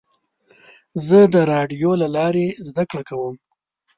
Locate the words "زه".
1.07-1.19